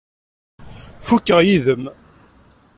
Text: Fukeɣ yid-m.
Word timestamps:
Fukeɣ 1.07 1.39
yid-m. 1.47 1.83